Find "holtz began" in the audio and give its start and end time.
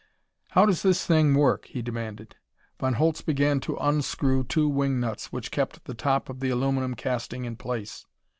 2.95-3.59